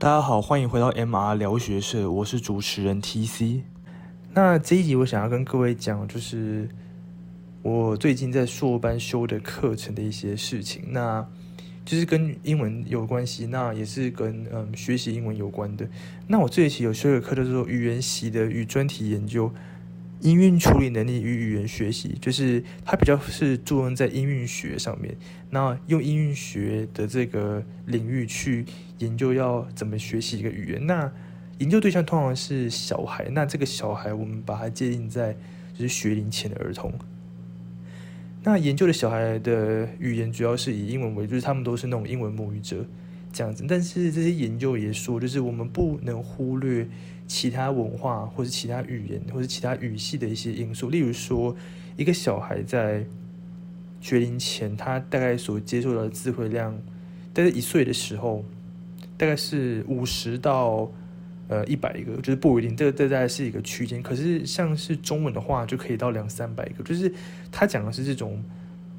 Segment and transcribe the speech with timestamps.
[0.00, 3.62] 大家好，欢迎回到 MR 聊学社，我是主持人 TC。
[4.32, 6.68] 那这一集我想要跟各位讲，就是
[7.62, 10.84] 我最近在硕班修的课程的一些事情。
[10.92, 11.26] 那
[11.84, 15.86] 就是跟英文有关系，那也是跟嗯学习英文有关的。
[16.28, 19.52] 那我这一期有修的课叫做语言习的与专题研究，
[20.20, 25.16] 音韵处理能力与语言学习，就是它比较是注重在音韵学上面。
[25.50, 28.64] 那用音韵学的这个领域去
[28.98, 30.86] 研究要怎么学习一个语言。
[30.86, 31.10] 那
[31.58, 35.32] 研究对象通常是小孩，那这个小孩我们把它界定在
[35.72, 36.92] 就是学龄前的儿童。
[38.42, 42.84] 那研究的小孩的语言主要是以英文为主，就是他们都是那种英文母语者
[43.32, 43.64] 这样子。
[43.68, 46.86] 但是这些研究也说，就是我们不能忽略
[47.26, 50.90] 其他文化或者其他语言或者其他语系的一些因素。
[50.90, 51.54] 例如说，
[51.96, 53.04] 一个小孩在
[54.00, 56.76] 学龄前，他大概所接受到的词汇量，
[57.32, 58.44] 大概一岁的时候，
[59.16, 60.90] 大概是五十到。
[61.50, 64.02] 呃，一百个就是不一定，这个这大概是一个区间。
[64.02, 66.84] 可是像是中文的话，就可以到两三百个。
[66.84, 67.10] 就是
[67.50, 68.44] 他讲的是这种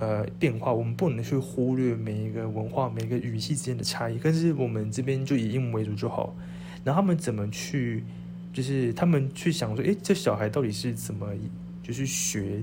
[0.00, 4.18] 呃变化，我们不能去忽略每一个文化、每一个语系之间的差异。
[4.20, 6.34] 但是我们这边就以英文为主就好。
[6.82, 8.02] 然后他们怎么去，
[8.52, 11.28] 就是他们去想说，诶，这小孩到底是怎么
[11.82, 12.62] 就是学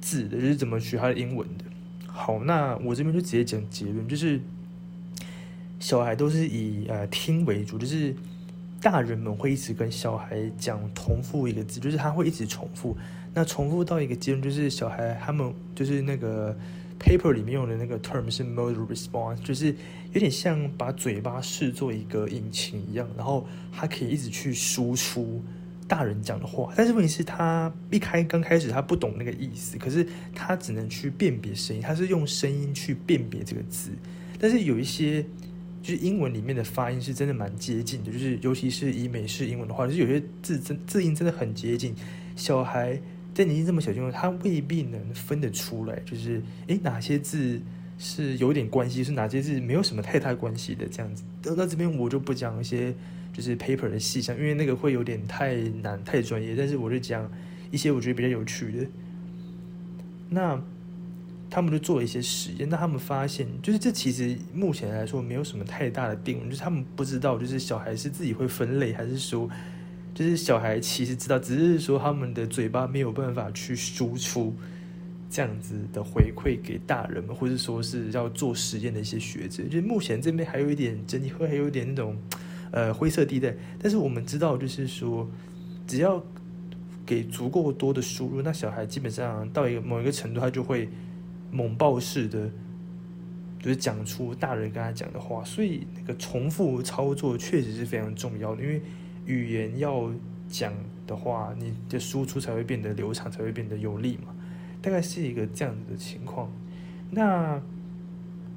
[0.00, 1.64] 字的，就是怎么学他的英文的？
[2.06, 4.40] 好，那我这边就直接讲结论，就是
[5.78, 8.16] 小孩都是以呃听为主，就是。
[8.80, 12.96] 大人们会一直跟小孩讲重复一个字，就是他会一直重复。
[13.34, 16.56] 那重复到一个阶段，就是小孩他们就是那个
[17.00, 19.74] paper 里面用的那个 term 是 mode response，就是
[20.12, 25.42] 有点像把嘴巴视作一个引擎一样，然后他可以一直去输出
[25.88, 26.72] 大人讲的话。
[26.76, 33.90] 但是问题是，他一开刚开始他不懂那个意思，可是他只能去辨别声音，他是用声音去辨别这个字。
[34.38, 35.24] 但是有一些。
[35.86, 41.94] 就是英文里面的发音是真的蛮接近的，就是尤其是以美式英文的话，就是有些字真字音真的很接近。
[42.34, 43.00] 小孩
[43.32, 47.60] 在年纪这么小，就他未必能分得出来，就是诶哪些字
[48.00, 51.22] 是有点关系，是哪些字没有什么太大关系的这样子。
[51.44, 52.92] 那这边我就不讲一些
[53.32, 56.56] 就是 paper 的细项，因为那个会有点太难太专业。
[56.56, 57.30] 但是我就讲
[57.70, 58.86] 一些我觉得比较有趣的。
[60.30, 60.60] 那。
[61.56, 69.48] 他们就做一些实验，那他们发现，就是这其实目前来说没有什么太大的定论，就是他们不知道，就是小孩是自己会分类，还是说，
[70.14, 74.54] 就是小孩其实知道，只是说他们的嘴巴没有办法去输出
[75.30, 82.14] 这样子的回馈给大人们，或者说是要做实验的一些学者，就是目前这边还有一点整体会还有一点那种
[82.70, 85.26] 呃灰色地带，但是我们知道，就是说
[85.86, 86.22] 只要
[87.06, 90.86] 给足够多的输入，那小孩基本上到一个某一个程度，他就会。
[91.50, 92.50] 猛爆式的，
[93.58, 98.62] 就是讲出大人跟他讲的话，所以那个重复操作确实是非常重要的。
[98.62, 98.80] 因为
[99.24, 100.10] 语言要
[100.48, 100.72] 讲
[101.06, 104.34] 的话，你的输出才会变得流畅，才会变得有力嘛。
[104.82, 106.50] 大概是一个这样子的情况。
[107.10, 107.60] 那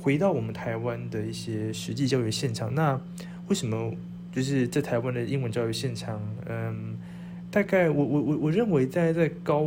[0.00, 3.00] 回到我们台湾的一些实际教育现场，那
[3.48, 3.92] 为什么
[4.32, 6.98] 就是在台湾的英文教育现场，嗯？
[7.54, 9.62] 大概我我我我认为在在高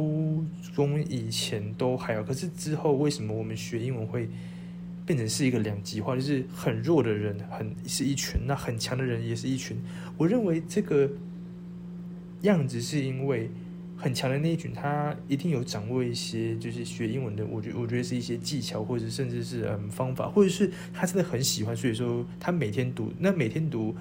[0.76, 4.28] 中以前都还好，可是之后为什么我们学英文会
[5.06, 6.14] 变成是一个两极化？
[6.14, 9.78] 就是很弱的人很是一群，那很强的人也是一群。
[10.18, 11.10] 我认为这个
[12.42, 13.50] 样子是因为
[13.96, 23.96] 很强的那一群，他一定有掌握一些就是学英文的，我觉我觉得是一些技巧，或者甚至是嗯方法，或者是他真的很喜欢，所以说他每天读，那每天读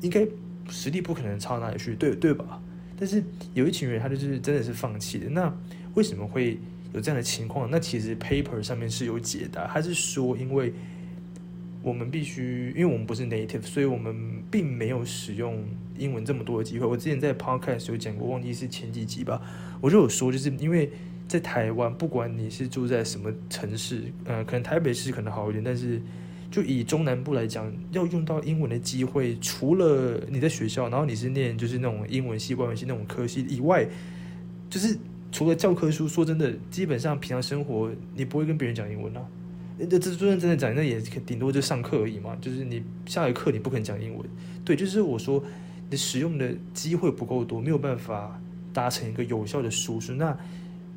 [0.00, 0.26] 应该
[0.70, 2.62] 实力不可能差哪里去，对对吧？
[3.00, 3.24] 但是
[3.54, 5.30] 有一群人，他就是真的是放弃的。
[5.30, 5.50] 那
[5.94, 6.58] 为什么会
[6.92, 7.66] 有这样的情况？
[7.70, 10.72] 那其实 paper 上面是有解答，他是说，因为
[11.82, 15.64] 我们必须，因为我们不是 native，所以我们并没有使用
[15.98, 16.86] 英文这么多的机会。
[16.86, 19.40] 我之前在 podcast 有讲过，忘记是前几集吧，
[19.80, 20.92] 我就有说，就是因为
[21.26, 26.00] 在台湾，不管你是住在什么城市，呃，可能台北市可能好一点，但是。
[26.50, 33.86] 就以中南部来讲，要用到英文的机会，除了你在学校，然后你是念就是那种英文系、外文系那种科系以外，
[34.68, 34.96] 就是
[35.30, 39.22] 除了教科书，说真的，基本上平常生活你不会跟别人讲英文啊。
[39.78, 42.36] 这这真的真的讲，那也顶多就上课而已嘛。
[42.40, 44.28] 就是你下一课，你不肯讲英文。
[44.62, 45.42] 对，就是我说
[45.88, 48.38] 你使用的机会不够多，没有办法
[48.74, 50.36] 达成一个有效的输出，那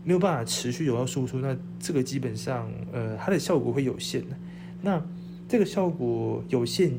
[0.03, 4.35] 没有办法持续有效输出，那这个基本上呃它的效果会有限的。
[4.81, 5.01] 那
[5.47, 6.91] 这个效果有限，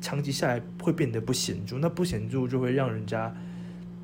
[0.00, 1.78] 长期下来会变得不显著。
[1.78, 3.34] 那不显著就会让人家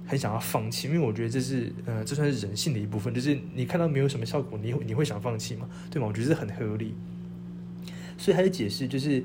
[0.07, 6.07] 很想要放弃，因为我觉得这是呃，这算是人性的一部分，就是你看到没有什么效果，你你会想放弃嘛，对吗？
[6.09, 6.95] 我觉得这很合理。
[8.19, 9.25] 所以他的解释，就是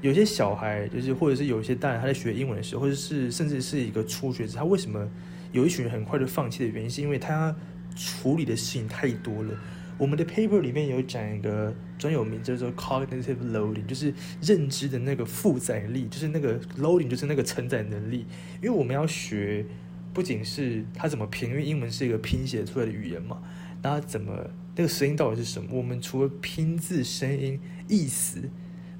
[0.00, 5.08] 有些小孩，就是或者是有一些大人，他在学英文的时候，或者是甚至是一个初学者，他为什么
[5.52, 7.54] 有一群人很快就放弃的原因，是因为他
[7.96, 9.54] 处理的事情太多了。
[10.02, 18.26] 我们的 paper 里面有讲一个专有名叫做 cognitive loading，就是认知的那个负载力，就是那个 loading，就是那个承载能力。
[18.60, 19.64] 因为我们要学，
[20.12, 23.40] 不仅是它怎么拼，因为英文是一个拼写出来的语言嘛，
[23.80, 25.68] 那怎么那个声音到底是什么？
[25.70, 28.40] 我们除了拼字、声音、意思，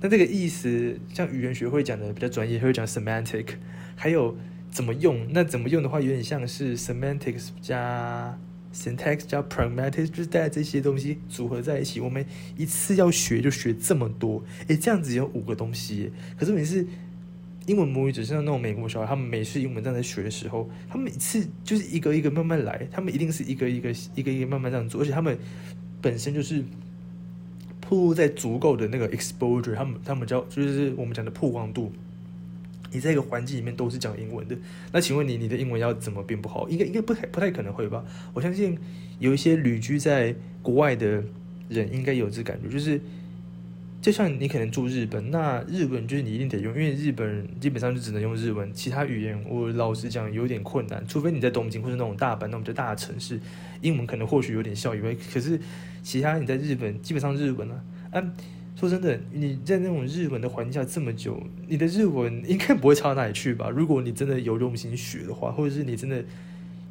[0.01, 3.49] 那这个意思，像语言学会讲的比较专业，会讲 semantic，
[3.97, 4.37] 还有
[4.71, 5.27] 怎么用？
[5.33, 8.39] 那怎么用的话，有点像是 semantics 加。
[8.73, 12.25] Syntax 加 pragmatics 就是带这些东西组合在一起，我们
[12.57, 16.11] 一次要学就学这么多，诶，这样子有五个东西。
[16.39, 16.87] 可是每次
[17.67, 25.39] 英文母语者像那种美国小孩，他们每次英文这样在学的时候，他们每次就是一个一个慢慢来，他们一定是一个一个一个一个慢慢这样做，而且他们
[26.01, 26.65] 本身就是
[27.81, 31.93] 铺在足够的那个 exposure，他们他们叫就是我们讲的曝光度。
[32.93, 34.57] 你在一个环境里面都是讲英文的，
[34.93, 36.69] 那请问你你的英文要怎么变不好？
[36.69, 38.05] 应该应该不太不太可能会吧？
[38.35, 38.79] 我相信
[39.19, 41.25] 有一些旅居在国外的
[41.69, 43.01] 人应该有这感觉，就是
[44.01, 53.41] 就像你可能住日本，那日本就是你一定得用，因为日本基本上就只能用日文，其他语言我老实讲有点困难，除非你在东京或者那种大阪那种比较大的城市，
[53.81, 55.59] 英文可能或许有点效以外，可是
[56.03, 58.33] 其他你在日本基本上日文啊，嗯。
[58.75, 63.69] 说真的，你在那种日文的环境下这么久，你的日文应该不会差到哪里去吧？
[63.71, 66.25] 如果你真的有用心学的话，或者是你真的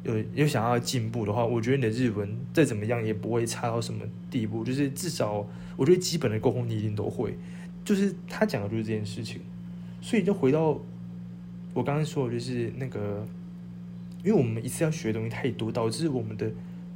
[0.04, 4.64] 有有想要进步的话，我觉得你的日文再怎么样也不会差到什么地步。
[4.64, 5.46] 就是至少，
[5.76, 7.36] 我觉得基本的沟通你一定都会。
[7.84, 9.40] 就是他讲的就是这件事情，
[10.00, 10.80] 所以就回到
[11.74, 13.26] 我刚刚说的，就是那个，
[14.24, 16.50] 因为我们一次要学的东西太多，导致我们的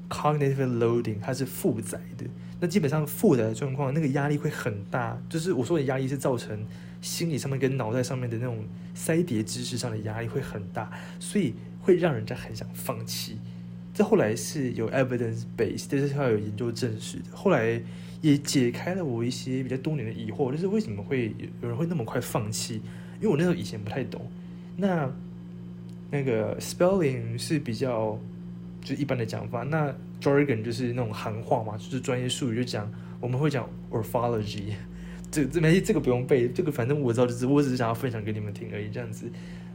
[0.09, 2.25] cognitive loading 它是负载的。
[2.59, 5.21] 那基本上负的状况，那个压力会很大。
[5.29, 6.65] 就是我说的压力是造成
[7.01, 8.65] 心理上面跟脑袋上面的那种
[8.95, 13.39] 塞叠知识上的压力会很大，所以会让人家很想放弃。
[13.93, 17.25] 这后来是有 evidence base，这是要有研究证实的。
[17.35, 17.81] 后来
[18.21, 22.75] 也解开了我一些比较多年的疑惑，就是为什么会有人会那么快放弃？
[23.17, 24.21] 因为我那时候以前不太懂。
[24.77, 25.11] 那
[26.11, 28.19] 那个 spelling 是比较
[28.87, 29.95] 就一般的讲法，那。
[30.19, 32.91] jargon 就是那种行话嘛，就是专业术语，就讲
[33.21, 34.73] 我们会讲 orthology，
[35.31, 39.31] 这这没这个不用背，这个反正我知道，就是我只是想要分享给你们听而已，这样子。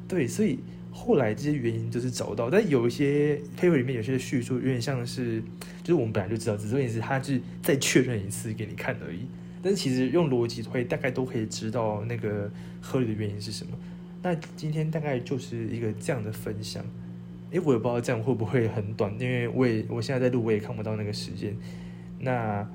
[0.07, 0.57] 对，所以
[0.89, 5.39] 后来这些原因就是找到，但有一些黑文里面有些叙述有点像是，
[5.83, 9.19] 就是我们本来就知道，只是问题是他是再确认一次给你看而已。
[9.61, 13.77] 但是其实用逻辑会大概都可以知道那个合理的原因是什么。
[14.23, 16.83] 那今天大概就是一个这样的分享。
[17.53, 21.55] 哎，我也不知道这样会不会很短，因为我也我现在在录，我也看不到那个时间。
[22.19, 22.65] 那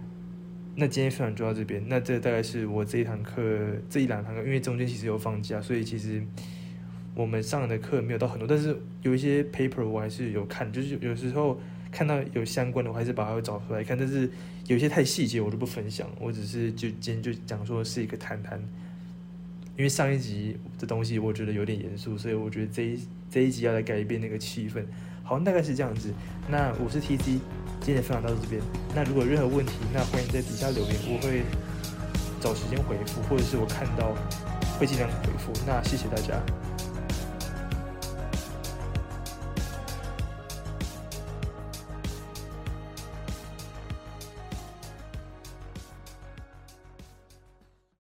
[0.75, 1.83] 那今天分享就到这边。
[1.89, 3.41] 那这大概是我这一堂课
[3.89, 6.23] 这一两堂课，因为中间其实有放假，所以其实
[7.15, 11.59] 我们上的课没有到很多，但是有一些 paper 我还是有看，就是有时候
[11.91, 13.97] 看到有相关的，我还是把它找出来看。
[13.97, 14.31] 但是
[14.67, 16.07] 有些太细节，我就不分享。
[16.21, 18.61] 我只是就今天就讲说是一个谈谈。
[19.77, 23.01] 因为上一集的东西我觉得有点严肃，所以我觉得这一
[23.31, 24.83] 这一集要来改变那个气氛。
[25.23, 26.11] 好，大概是这样子。
[26.49, 27.39] 那我是 T C，
[27.81, 28.63] 今天分享到这边。
[28.95, 31.43] 那如果任何问题，那欢迎在底下留言，我会
[32.41, 34.15] 找时间回复，或者是我看到
[34.79, 35.53] 会尽量回复。
[35.67, 36.41] 那谢谢大家。